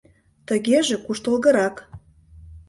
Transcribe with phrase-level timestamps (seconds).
[0.47, 1.75] Тыгеже куштылгырак.